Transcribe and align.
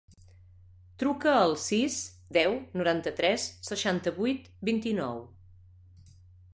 Truca 1.03 1.33
al 1.41 1.53
sis, 1.65 1.99
deu, 2.39 2.57
noranta-tres, 2.83 3.47
seixanta-vuit, 3.71 4.53
vint-i-nou. 4.73 5.25